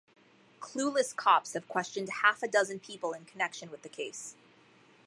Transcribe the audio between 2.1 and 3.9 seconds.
half a dozen people in connection with the